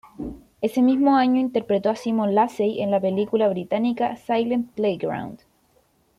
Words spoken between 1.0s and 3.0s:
año interpretó a Simon Lacey en la